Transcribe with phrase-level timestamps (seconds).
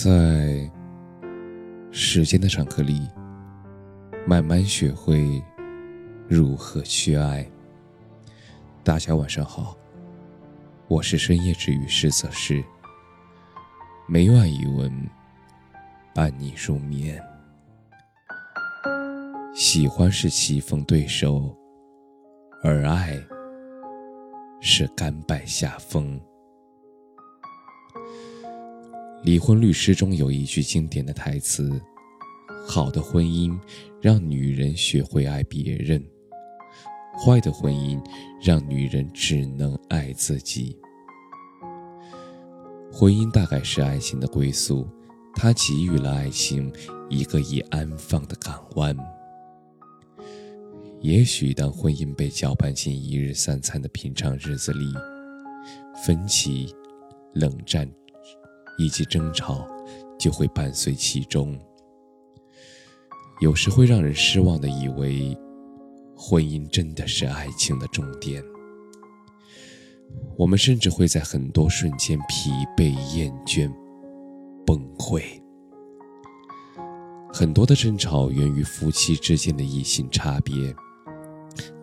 [0.00, 0.70] 在
[1.90, 3.08] 时间的长河里，
[4.24, 5.42] 慢慢学会
[6.28, 7.44] 如何去爱。
[8.84, 9.76] 大家晚上好，
[10.86, 12.62] 我是深夜治愈师泽师，
[14.06, 14.88] 每晚一文
[16.14, 17.20] 伴你入眠。
[19.52, 21.52] 喜欢是棋逢对手，
[22.62, 23.18] 而爱
[24.60, 26.20] 是甘拜下风。
[29.22, 31.80] 离婚律师中有一句经典的台词
[32.66, 33.58] ：“好的婚姻
[34.00, 36.02] 让女人学会爱别人，
[37.18, 38.00] 坏的婚姻
[38.42, 40.76] 让女人只能爱自己。”
[42.90, 44.88] 婚姻大概是爱情的归宿，
[45.34, 46.72] 它给予了爱情
[47.10, 48.96] 一个已安放的港湾。
[51.00, 54.92] 也许当婚姻被搅拌进一日三餐的平常日子里，
[56.04, 56.72] 分歧、
[57.34, 57.88] 冷战。
[58.78, 59.66] 以及争吵
[60.18, 61.58] 就会伴随其中，
[63.40, 65.36] 有时会让人失望的以为，
[66.16, 68.42] 婚姻真的是爱情的终点。
[70.36, 73.70] 我们甚至会在很多瞬间疲惫、厌倦、
[74.64, 75.22] 崩溃。
[77.32, 80.74] 很多的争吵源于夫妻之间的异性差别，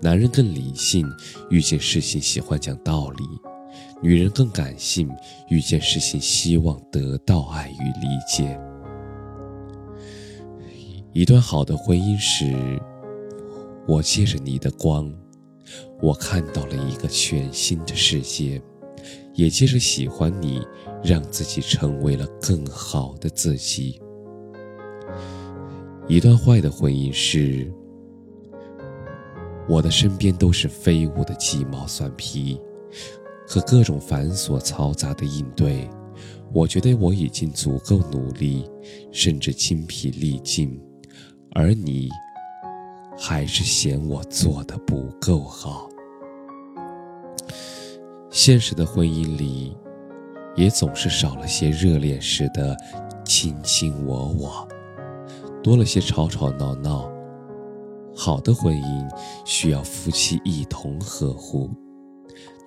[0.00, 1.06] 男人更理性，
[1.50, 3.24] 遇见事情喜欢讲道理。
[4.02, 5.08] 女人更感性，
[5.48, 8.58] 遇见事情希望得到爱与理解。
[11.12, 12.52] 一段好的婚姻是，
[13.86, 15.08] 我借着你的光，
[16.00, 18.60] 我看到了一个全新的世界，
[19.34, 20.60] 也借着喜欢你，
[21.04, 24.02] 让自己成为了更好的自己。
[26.08, 27.72] 一段坏的婚姻是，
[29.68, 32.60] 我的身边都是飞舞的鸡毛蒜皮。
[33.52, 35.86] 和各种繁琐嘈杂的应对，
[36.54, 38.66] 我觉得我已经足够努力，
[39.10, 40.80] 甚至精疲力尽，
[41.50, 42.08] 而你
[43.18, 45.86] 还是嫌我做的不够好。
[48.30, 49.76] 现实的婚姻里，
[50.56, 52.74] 也总是少了些热恋时的
[53.22, 54.66] 卿卿我我，
[55.62, 57.12] 多了些吵吵闹闹。
[58.16, 59.08] 好的婚姻
[59.44, 61.68] 需要夫妻一同呵护。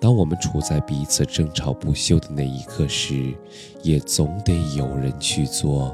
[0.00, 3.34] 当我们处在彼此争吵不休的那一刻时，
[3.82, 5.92] 也总得有人去做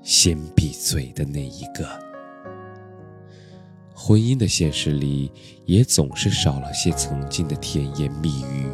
[0.00, 1.86] 先闭嘴的那一个。
[3.92, 5.32] 婚姻的现实里，
[5.64, 8.68] 也总是少了些曾经的甜言蜜语，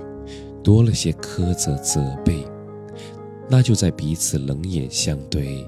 [0.63, 2.47] 多了些苛责责备。
[3.49, 5.67] 那就在彼此冷眼相对，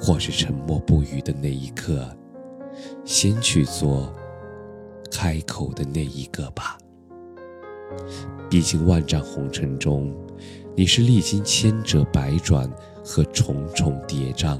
[0.00, 2.06] 或是沉默不语的那一刻，
[3.04, 4.12] 先去做
[5.10, 6.78] 开口的那一个吧。
[8.50, 10.14] 毕竟万丈红尘中，
[10.74, 12.70] 你是历经千折百转
[13.04, 14.58] 和重重叠嶂，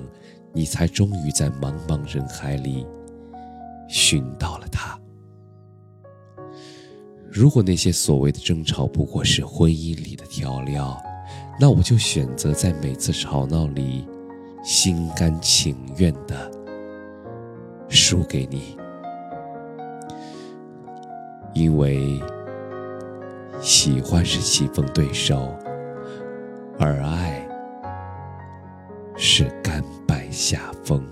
[0.53, 2.87] 你才终于在茫茫人海里
[3.88, 4.99] 寻到了他。
[7.31, 11.00] 如果那些所谓的争吵不过是婚姻里的调料，
[11.61, 14.06] 那我就选择在每次吵闹里
[14.62, 16.50] 心甘情愿的
[17.88, 18.77] 输给你，
[21.55, 22.21] 因为。
[23.61, 25.55] 喜欢是棋逢对手，
[26.79, 27.47] 而爱
[29.17, 31.05] 是甘拜下风。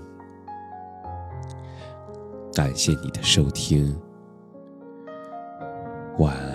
[2.53, 3.95] 感谢你的收听，
[6.17, 6.46] 晚安。